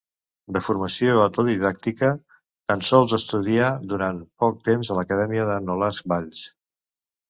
De 0.55 0.61
formació 0.67 1.19
autodidàctica, 1.25 2.09
tan 2.73 2.83
sols 2.89 3.15
estudià 3.21 3.71
durant 3.95 4.27
poc 4.45 4.61
temps 4.73 4.93
a 4.97 5.01
l'acadèmia 5.03 5.49
de 5.55 5.65
Nolasc 5.71 6.15
Valls. 6.17 6.47